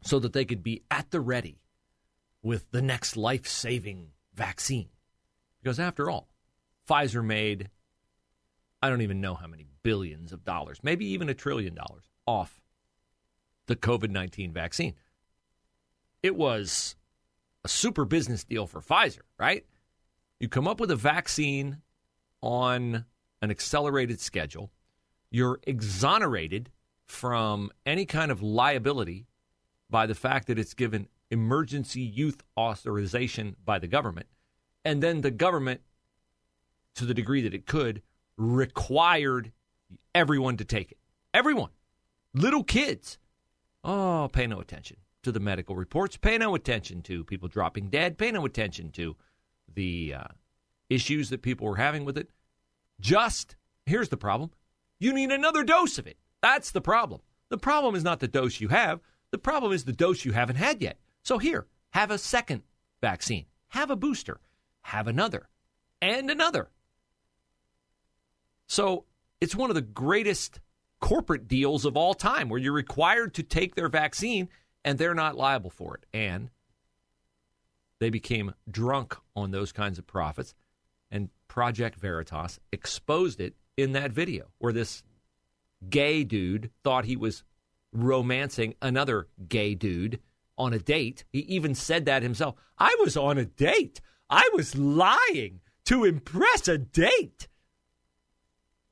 so 0.02 0.18
that 0.18 0.32
they 0.32 0.44
could 0.44 0.62
be 0.62 0.82
at 0.90 1.10
the 1.10 1.20
ready 1.20 1.60
with 2.42 2.70
the 2.70 2.82
next 2.82 3.16
life 3.16 3.46
saving 3.46 4.08
vaccine. 4.34 4.88
Because 5.62 5.80
after 5.80 6.10
all, 6.10 6.28
Pfizer 6.88 7.24
made 7.24 7.70
I 8.82 8.88
don't 8.88 9.02
even 9.02 9.20
know 9.20 9.34
how 9.34 9.46
many 9.46 9.66
billions 9.82 10.32
of 10.32 10.44
dollars, 10.44 10.78
maybe 10.82 11.06
even 11.06 11.28
a 11.28 11.34
trillion 11.34 11.74
dollars 11.74 12.04
off 12.26 12.60
the 13.66 13.76
COVID 13.76 14.10
19 14.10 14.52
vaccine. 14.52 14.94
It 16.22 16.36
was 16.36 16.96
a 17.64 17.68
super 17.68 18.04
business 18.04 18.44
deal 18.44 18.66
for 18.66 18.80
Pfizer, 18.80 19.20
right? 19.38 19.64
You 20.40 20.48
come 20.48 20.68
up 20.68 20.80
with 20.80 20.90
a 20.90 20.96
vaccine 20.96 21.78
on 22.40 23.04
an 23.40 23.50
accelerated 23.50 24.20
schedule, 24.20 24.70
you're 25.30 25.60
exonerated 25.64 26.70
from 27.06 27.70
any 27.86 28.04
kind 28.04 28.30
of 28.30 28.42
liability 28.42 29.26
by 29.90 30.06
the 30.06 30.14
fact 30.14 30.46
that 30.46 30.58
it's 30.58 30.74
given 30.74 31.08
emergency 31.30 32.00
use 32.00 32.36
authorization 32.56 33.56
by 33.64 33.78
the 33.78 33.86
government. 33.86 34.26
And 34.84 35.02
then 35.02 35.20
the 35.20 35.30
government, 35.30 35.80
to 36.94 37.04
the 37.04 37.14
degree 37.14 37.42
that 37.42 37.54
it 37.54 37.66
could, 37.66 38.02
required 38.36 39.52
everyone 40.14 40.56
to 40.56 40.64
take 40.64 40.92
it. 40.92 40.98
Everyone. 41.34 41.70
Little 42.34 42.64
kids. 42.64 43.18
Oh, 43.84 44.28
pay 44.32 44.46
no 44.46 44.60
attention 44.60 44.98
to 45.22 45.32
the 45.32 45.40
medical 45.40 45.76
reports. 45.76 46.16
Pay 46.16 46.38
no 46.38 46.54
attention 46.54 47.02
to 47.02 47.24
people 47.24 47.48
dropping 47.48 47.90
dead. 47.90 48.18
Pay 48.18 48.32
no 48.32 48.44
attention 48.44 48.90
to 48.92 49.16
the 49.72 50.14
uh, 50.14 50.24
issues 50.88 51.30
that 51.30 51.42
people 51.42 51.66
were 51.66 51.76
having 51.76 52.04
with 52.04 52.16
it. 52.18 52.30
Just, 53.00 53.56
here's 53.86 54.08
the 54.08 54.16
problem 54.16 54.50
you 55.00 55.12
need 55.12 55.30
another 55.30 55.62
dose 55.62 55.98
of 55.98 56.06
it. 56.06 56.16
That's 56.42 56.70
the 56.72 56.80
problem. 56.80 57.20
The 57.50 57.58
problem 57.58 57.94
is 57.94 58.04
not 58.04 58.20
the 58.20 58.28
dose 58.28 58.60
you 58.60 58.68
have, 58.68 59.00
the 59.30 59.38
problem 59.38 59.72
is 59.72 59.84
the 59.84 59.92
dose 59.92 60.24
you 60.24 60.32
haven't 60.32 60.56
had 60.56 60.82
yet. 60.82 60.98
So 61.22 61.38
here, 61.38 61.66
have 61.90 62.10
a 62.10 62.18
second 62.18 62.62
vaccine, 63.00 63.46
have 63.68 63.90
a 63.90 63.96
booster, 63.96 64.40
have 64.82 65.06
another, 65.06 65.48
and 66.00 66.30
another. 66.30 66.68
So 68.66 69.04
it's 69.40 69.56
one 69.56 69.70
of 69.70 69.74
the 69.74 69.82
greatest 69.82 70.60
corporate 71.00 71.48
deals 71.48 71.84
of 71.84 71.96
all 71.96 72.14
time 72.14 72.48
where 72.48 72.60
you're 72.60 72.72
required 72.72 73.34
to 73.34 73.42
take 73.42 73.74
their 73.74 73.88
vaccine 73.88 74.48
and 74.84 74.98
they're 74.98 75.14
not 75.14 75.36
liable 75.36 75.70
for 75.70 75.94
it. 75.94 76.06
And 76.12 76.50
they 77.98 78.10
became 78.10 78.54
drunk 78.70 79.16
on 79.34 79.50
those 79.50 79.72
kinds 79.72 79.98
of 79.98 80.06
profits. 80.06 80.54
And 81.10 81.30
Project 81.48 81.98
Veritas 81.98 82.60
exposed 82.72 83.40
it 83.40 83.54
in 83.76 83.92
that 83.92 84.12
video 84.12 84.46
where 84.58 84.72
this 84.72 85.02
gay 85.88 86.24
dude 86.24 86.70
thought 86.82 87.04
he 87.04 87.16
was 87.16 87.44
romancing 87.92 88.74
another 88.82 89.28
gay 89.48 89.74
dude 89.74 90.20
on 90.56 90.72
a 90.72 90.78
date. 90.78 91.24
He 91.32 91.40
even 91.40 91.74
said 91.74 92.04
that 92.06 92.22
himself. 92.22 92.56
I 92.78 92.96
was 93.00 93.16
on 93.16 93.38
a 93.38 93.44
date. 93.44 94.00
I 94.28 94.48
was 94.54 94.76
lying 94.76 95.60
to 95.86 96.04
impress 96.04 96.68
a 96.68 96.78
date. 96.78 97.48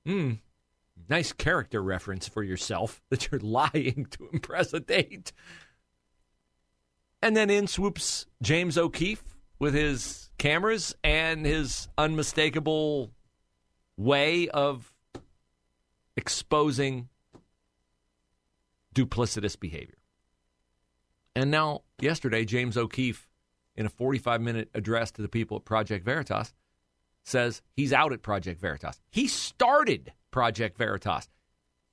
Hmm. 0.06 0.34
Nice 1.08 1.32
character 1.32 1.82
reference 1.82 2.26
for 2.26 2.42
yourself 2.42 3.02
that 3.10 3.30
you're 3.30 3.40
lying 3.40 4.06
to 4.12 4.28
impress 4.32 4.72
a 4.72 4.80
date. 4.80 5.32
And 7.22 7.36
then 7.36 7.50
in 7.50 7.66
swoops 7.66 8.26
James 8.40 8.78
O'Keefe 8.78 9.35
with 9.58 9.74
his 9.74 10.30
cameras 10.38 10.94
and 11.02 11.46
his 11.46 11.88
unmistakable 11.96 13.10
way 13.96 14.48
of 14.48 14.92
exposing 16.16 17.08
duplicitous 18.94 19.58
behavior. 19.58 19.96
And 21.34 21.50
now, 21.50 21.82
yesterday, 22.00 22.44
James 22.44 22.76
O'Keefe, 22.76 23.28
in 23.76 23.84
a 23.84 23.90
45 23.90 24.40
minute 24.40 24.70
address 24.74 25.10
to 25.12 25.22
the 25.22 25.28
people 25.28 25.58
at 25.58 25.64
Project 25.66 26.04
Veritas, 26.04 26.54
says 27.24 27.60
he's 27.72 27.92
out 27.92 28.12
at 28.12 28.22
Project 28.22 28.60
Veritas. 28.60 29.00
He 29.10 29.28
started 29.28 30.12
Project 30.30 30.78
Veritas 30.78 31.28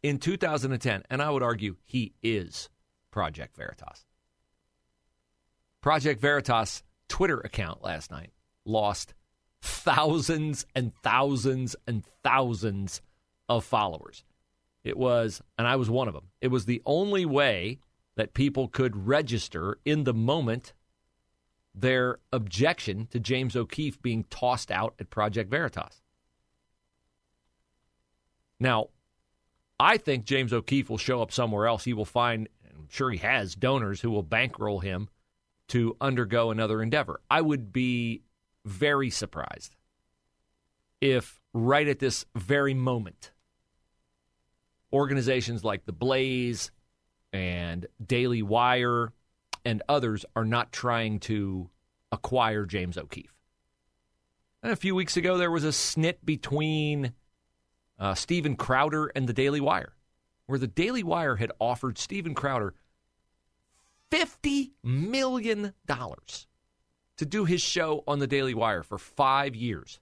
in 0.02 0.18
2010, 0.18 1.04
and 1.10 1.22
I 1.22 1.30
would 1.30 1.44
argue 1.44 1.76
he 1.84 2.14
is 2.22 2.70
Project 3.12 3.58
Veritas. 3.58 4.06
Project 5.82 6.22
Veritas 6.22 6.84
Twitter 7.08 7.40
account 7.40 7.84
last 7.84 8.12
night 8.12 8.32
lost 8.66 9.14
thousands 9.62 10.66
and 10.76 10.94
thousands 11.04 11.76
and 11.88 12.04
thousands 12.24 13.02
of 13.50 13.64
followers. 13.64 14.24
It 14.84 14.98
was, 14.98 15.42
and 15.58 15.68
I 15.68 15.76
was 15.76 15.90
one 15.90 16.08
of 16.08 16.14
them, 16.14 16.30
it 16.42 16.50
was 16.50 16.66
the 16.66 16.82
only 16.86 17.26
way 17.26 17.80
that 18.16 18.34
people 18.34 18.68
could 18.68 19.08
register 19.08 19.78
in 19.86 20.04
the 20.04 20.14
moment 20.14 20.74
their 21.74 22.20
objection 22.32 23.08
to 23.08 23.20
James 23.20 23.56
O'Keefe 23.56 24.02
being 24.02 24.26
tossed 24.30 24.72
out 24.72 24.94
at 25.00 25.10
Project 25.10 25.50
Veritas. 25.50 26.02
Now, 28.60 28.90
I 29.80 29.98
think 29.98 30.26
James 30.26 30.54
O'Keefe 30.54 30.90
will 30.90 30.98
show 30.98 31.22
up 31.22 31.32
somewhere 31.32 31.68
else. 31.68 31.84
He 31.84 31.94
will 31.94 32.06
find, 32.06 32.48
I'm 32.70 32.88
sure 32.90 33.10
he 33.10 33.18
has, 33.18 33.56
donors 33.56 34.02
who 34.02 34.12
will 34.12 34.24
bankroll 34.24 34.80
him 34.80 35.10
to 35.74 35.98
undergo 36.00 36.52
another 36.52 36.84
endeavor. 36.84 37.20
I 37.32 37.42
would 37.42 37.74
be 37.74 38.22
very 38.64 39.10
surprised 39.10 39.76
if, 41.02 41.42
right 41.52 41.88
at 41.88 41.98
this 41.98 42.28
very 42.36 42.76
moment, 42.76 43.32
organizations 44.94 45.64
like 45.64 45.88
The 45.88 45.92
Blaze 45.92 46.70
and 47.32 47.88
Daily 48.06 48.44
Wire 48.44 49.14
and 49.66 49.82
others 49.90 50.26
are 50.36 50.46
not 50.46 50.72
trying 50.72 51.20
to 51.22 51.72
acquire 52.12 52.68
James 52.68 52.96
O'Keefe. 52.96 53.34
And 54.62 54.72
a 54.72 54.76
few 54.76 54.94
weeks 54.94 55.18
ago, 55.18 55.40
there 55.40 55.50
was 55.50 55.64
a 55.64 55.70
snit 55.70 56.18
between 56.24 57.14
uh, 57.98 58.14
Steven 58.14 58.58
Crowder 58.58 59.08
and 59.16 59.28
the 59.28 59.34
Daily 59.34 59.60
Wire, 59.60 59.96
where 60.46 60.60
the 60.60 60.68
Daily 60.68 61.02
Wire 61.02 61.38
had 61.38 61.52
offered 61.60 61.98
Steven 61.98 62.36
Crowder 62.36 62.76
$50 64.14 64.72
million 64.84 65.74
to 67.18 67.26
do 67.26 67.46
his 67.46 67.62
show 67.62 68.04
on 68.08 68.20
the 68.20 68.28
Daily 68.28 68.54
Wire 68.54 68.84
for 68.84 69.00
five 69.00 69.56
years. 69.56 70.00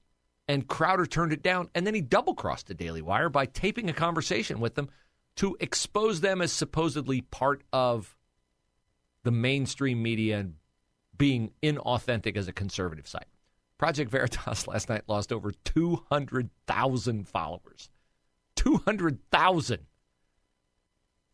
And 0.49 0.67
Crowder 0.67 1.05
turned 1.05 1.31
it 1.31 1.41
down, 1.41 1.69
and 1.73 1.87
then 1.87 1.93
he 1.93 2.01
double 2.01 2.33
crossed 2.33 2.67
the 2.67 2.73
Daily 2.73 3.01
Wire 3.01 3.29
by 3.29 3.45
taping 3.45 3.89
a 3.89 3.93
conversation 3.93 4.59
with 4.59 4.75
them 4.75 4.89
to 5.37 5.55
expose 5.61 6.19
them 6.19 6.41
as 6.41 6.51
supposedly 6.51 7.21
part 7.21 7.63
of 7.71 8.17
the 9.23 9.31
mainstream 9.31 10.03
media 10.03 10.39
and 10.39 10.55
being 11.17 11.51
inauthentic 11.63 12.35
as 12.35 12.49
a 12.49 12.53
conservative 12.53 13.07
site. 13.07 13.27
Project 13.77 14.11
Veritas 14.11 14.67
last 14.67 14.89
night 14.89 15.03
lost 15.07 15.31
over 15.31 15.53
200,000 15.63 17.27
followers. 17.29 17.89
200,000 18.57 19.79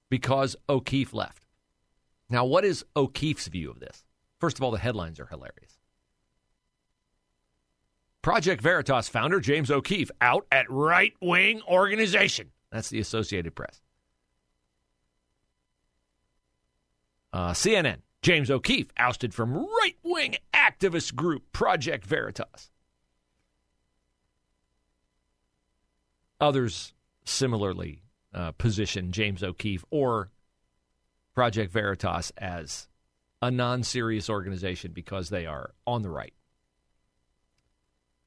because 0.10 0.55
O'Keefe 0.69 1.13
left. 1.13 1.47
Now, 2.29 2.46
what 2.46 2.65
is 2.65 2.84
O'Keefe's 2.96 3.48
view 3.48 3.69
of 3.69 3.79
this? 3.79 4.03
First 4.39 4.57
of 4.57 4.63
all, 4.63 4.72
the 4.72 4.77
headlines 4.77 5.19
are 5.19 5.27
hilarious. 5.27 5.79
Project 8.22 8.62
Veritas 8.62 9.07
founder 9.07 9.39
James 9.39 9.72
O'Keefe 9.72 10.12
out 10.19 10.46
at 10.51 10.69
right 10.69 11.13
wing 11.22 11.62
organization. 11.67 12.51
That's 12.72 12.89
the 12.89 13.00
Associated 13.00 13.55
Press. 13.55 13.81
Uh, 17.31 17.51
CNN 17.51 18.00
James 18.22 18.51
O'Keefe 18.51 18.89
ousted 18.98 19.34
from 19.34 19.55
right 19.55 19.96
wing 20.03 20.36
activist 20.53 21.15
group 21.15 21.51
Project 21.53 22.05
Veritas. 22.05 22.69
Others 26.41 26.93
similarly 27.24 28.01
uh, 28.34 28.51
position 28.51 29.12
James 29.12 29.43
O'Keefe 29.43 29.86
or 29.89 30.29
Project 31.38 31.72
Veritas 31.72 32.32
as 32.36 32.88
a 33.44 33.51
non 33.51 33.84
serious 33.84 34.27
organization 34.27 34.91
because 34.91 35.29
they 35.29 35.46
are 35.46 35.75
on 35.86 36.01
the 36.01 36.10
right. 36.10 36.34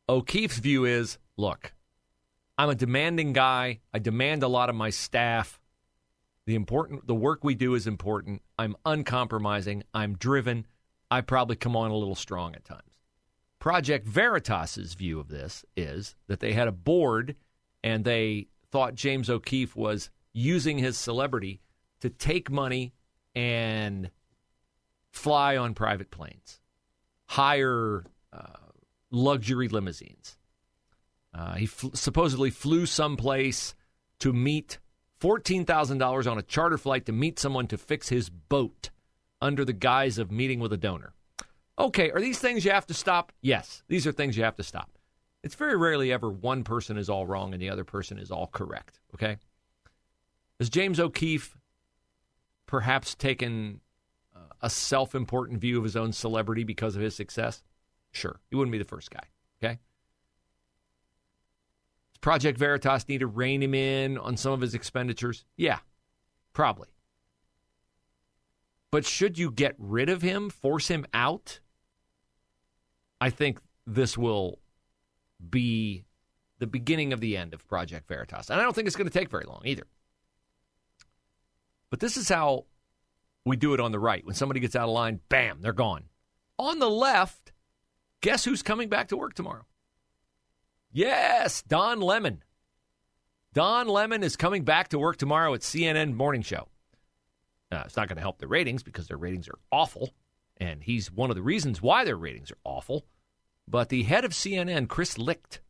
O'Keefe's 0.08 0.58
view 0.58 0.84
is 0.84 1.18
look, 1.36 1.72
I'm 2.56 2.68
a 2.68 2.76
demanding 2.76 3.32
guy. 3.32 3.80
I 3.92 3.98
demand 3.98 4.44
a 4.44 4.48
lot 4.48 4.70
of 4.70 4.76
my 4.76 4.90
staff. 4.90 5.58
The 6.46 6.54
important 6.54 7.08
the 7.08 7.16
work 7.16 7.42
we 7.42 7.56
do 7.56 7.74
is 7.74 7.88
important. 7.88 8.42
I'm 8.56 8.76
uncompromising. 8.86 9.82
I'm 9.92 10.14
driven. 10.14 10.64
I 11.10 11.22
probably 11.22 11.56
come 11.56 11.74
on 11.74 11.90
a 11.90 11.96
little 11.96 12.14
strong 12.14 12.54
at 12.54 12.64
times. 12.64 12.94
Project 13.58 14.06
Veritas's 14.06 14.94
view 14.94 15.18
of 15.18 15.26
this 15.26 15.64
is 15.76 16.14
that 16.28 16.38
they 16.38 16.52
had 16.52 16.68
a 16.68 16.72
board 16.72 17.34
and 17.82 18.04
they 18.04 18.46
thought 18.70 18.94
James 18.94 19.28
O'Keefe 19.28 19.74
was 19.74 20.10
using 20.32 20.78
his 20.78 20.96
celebrity 20.96 21.60
to 22.02 22.08
take 22.08 22.52
money 22.52 22.92
and 23.34 24.10
fly 25.10 25.56
on 25.56 25.74
private 25.74 26.10
planes, 26.10 26.60
hire 27.26 28.04
uh, 28.32 28.72
luxury 29.10 29.68
limousines. 29.68 30.36
Uh, 31.32 31.54
he 31.54 31.64
f- 31.64 31.90
supposedly 31.94 32.50
flew 32.50 32.86
someplace 32.86 33.74
to 34.18 34.32
meet 34.32 34.78
$14,000 35.20 36.30
on 36.30 36.38
a 36.38 36.42
charter 36.42 36.78
flight 36.78 37.06
to 37.06 37.12
meet 37.12 37.38
someone 37.38 37.66
to 37.68 37.78
fix 37.78 38.08
his 38.08 38.30
boat 38.30 38.90
under 39.40 39.64
the 39.64 39.72
guise 39.72 40.18
of 40.18 40.30
meeting 40.30 40.60
with 40.60 40.72
a 40.72 40.76
donor. 40.76 41.12
Okay, 41.78 42.10
are 42.10 42.20
these 42.20 42.38
things 42.38 42.64
you 42.64 42.70
have 42.70 42.86
to 42.86 42.94
stop? 42.94 43.32
Yes, 43.40 43.82
these 43.88 44.06
are 44.06 44.12
things 44.12 44.36
you 44.36 44.44
have 44.44 44.56
to 44.56 44.62
stop. 44.62 44.90
It's 45.42 45.54
very 45.54 45.76
rarely 45.76 46.12
ever 46.12 46.30
one 46.30 46.64
person 46.64 46.98
is 46.98 47.08
all 47.08 47.26
wrong 47.26 47.54
and 47.54 47.62
the 47.62 47.70
other 47.70 47.84
person 47.84 48.18
is 48.18 48.30
all 48.30 48.46
correct, 48.46 49.00
okay? 49.14 49.38
Has 50.58 50.68
James 50.68 51.00
O'Keefe 51.00 51.56
perhaps 52.70 53.16
taken 53.16 53.80
uh, 54.34 54.38
a 54.62 54.70
self 54.70 55.16
important 55.16 55.60
view 55.60 55.76
of 55.76 55.82
his 55.82 55.96
own 55.96 56.12
celebrity 56.12 56.62
because 56.62 56.94
of 56.94 57.02
his 57.02 57.16
success? 57.16 57.64
Sure, 58.12 58.38
he 58.48 58.56
wouldn't 58.56 58.70
be 58.70 58.78
the 58.78 58.84
first 58.84 59.10
guy, 59.10 59.24
okay? 59.62 59.80
Does 62.12 62.18
Project 62.20 62.58
Veritas 62.58 63.08
need 63.08 63.18
to 63.18 63.26
rein 63.26 63.60
him 63.60 63.74
in 63.74 64.16
on 64.18 64.36
some 64.36 64.52
of 64.52 64.60
his 64.60 64.74
expenditures? 64.74 65.44
Yeah, 65.56 65.80
probably. 66.52 66.88
But 68.92 69.04
should 69.04 69.36
you 69.36 69.50
get 69.50 69.74
rid 69.76 70.08
of 70.08 70.22
him, 70.22 70.48
force 70.48 70.86
him 70.86 71.06
out? 71.12 71.58
I 73.20 73.30
think 73.30 73.60
this 73.84 74.16
will 74.16 74.60
be 75.48 76.04
the 76.60 76.66
beginning 76.68 77.12
of 77.12 77.20
the 77.20 77.36
end 77.36 77.52
of 77.52 77.66
Project 77.66 78.06
Veritas. 78.06 78.48
And 78.48 78.60
I 78.60 78.62
don't 78.62 78.74
think 78.74 78.86
it's 78.86 78.96
going 78.96 79.08
to 79.08 79.18
take 79.18 79.28
very 79.28 79.44
long 79.44 79.62
either. 79.64 79.86
But 81.90 82.00
this 82.00 82.16
is 82.16 82.28
how 82.28 82.66
we 83.44 83.56
do 83.56 83.74
it 83.74 83.80
on 83.80 83.92
the 83.92 83.98
right. 83.98 84.24
When 84.24 84.34
somebody 84.34 84.60
gets 84.60 84.76
out 84.76 84.88
of 84.88 84.94
line, 84.94 85.20
bam, 85.28 85.60
they're 85.60 85.72
gone. 85.72 86.04
On 86.58 86.78
the 86.78 86.90
left, 86.90 87.52
guess 88.20 88.44
who's 88.44 88.62
coming 88.62 88.88
back 88.88 89.08
to 89.08 89.16
work 89.16 89.34
tomorrow? 89.34 89.66
Yes, 90.92 91.62
Don 91.62 92.00
Lemon. 92.00 92.42
Don 93.52 93.88
Lemon 93.88 94.22
is 94.22 94.36
coming 94.36 94.64
back 94.64 94.88
to 94.88 94.98
work 94.98 95.16
tomorrow 95.16 95.54
at 95.54 95.60
CNN 95.60 96.14
Morning 96.14 96.42
Show. 96.42 96.68
Uh, 97.72 97.82
it's 97.84 97.96
not 97.96 98.08
going 98.08 98.16
to 98.16 98.22
help 98.22 98.38
the 98.38 98.46
ratings 98.46 98.82
because 98.82 99.08
their 99.08 99.16
ratings 99.16 99.48
are 99.48 99.58
awful. 99.72 100.10
And 100.56 100.82
he's 100.82 101.10
one 101.10 101.30
of 101.30 101.36
the 101.36 101.42
reasons 101.42 101.80
why 101.80 102.04
their 102.04 102.16
ratings 102.16 102.50
are 102.50 102.58
awful. 102.64 103.06
But 103.66 103.88
the 103.88 104.02
head 104.02 104.24
of 104.24 104.32
CNN, 104.32 104.88
Chris 104.88 105.16
Licht, 105.16 105.60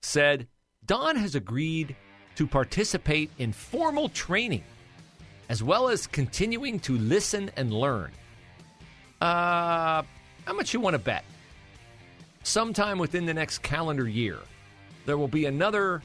said 0.00 0.48
Don 0.84 1.16
has 1.16 1.34
agreed 1.34 1.94
to 2.36 2.46
participate 2.46 3.30
in 3.38 3.52
formal 3.52 4.08
training 4.08 4.64
as 5.48 5.62
well 5.62 5.88
as 5.88 6.06
continuing 6.06 6.78
to 6.80 6.96
listen 6.96 7.50
and 7.56 7.72
learn. 7.72 8.10
Uh, 9.20 10.02
how 10.44 10.52
much 10.54 10.74
you 10.74 10.80
want 10.80 10.94
to 10.94 10.98
bet? 10.98 11.24
Sometime 12.42 12.98
within 12.98 13.26
the 13.26 13.34
next 13.34 13.58
calendar 13.58 14.08
year, 14.08 14.38
there 15.06 15.16
will 15.16 15.28
be 15.28 15.46
another 15.46 16.02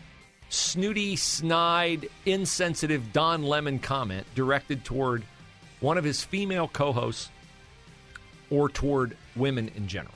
snooty, 0.49 1.15
snide, 1.15 2.07
insensitive 2.25 3.11
Don 3.11 3.43
Lemon 3.43 3.79
comment 3.79 4.25
directed 4.35 4.83
toward 4.85 5.23
one 5.79 5.97
of 5.97 6.03
his 6.03 6.23
female 6.23 6.67
co 6.67 6.91
hosts 6.91 7.29
or 8.49 8.69
toward 8.69 9.17
women 9.35 9.71
in 9.75 9.87
general. 9.87 10.13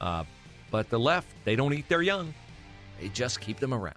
Uh, 0.00 0.24
but 0.70 0.88
the 0.90 0.98
left, 0.98 1.28
they 1.44 1.56
don't 1.56 1.72
eat 1.72 1.88
their 1.88 2.02
young, 2.02 2.34
they 3.00 3.08
just 3.08 3.40
keep 3.40 3.58
them 3.58 3.74
around. 3.74 3.96